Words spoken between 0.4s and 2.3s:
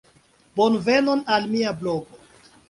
Bonvenon al mia blogo.